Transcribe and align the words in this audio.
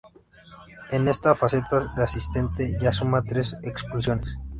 En 0.89 1.07
esta 1.07 1.35
faceta 1.35 1.93
de 1.95 2.03
asistente 2.03 2.75
ya 2.81 2.91
suma 2.91 3.21
tres 3.21 3.55
expulsiones. 3.61 4.35